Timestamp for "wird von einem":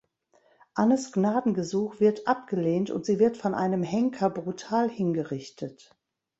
3.19-3.83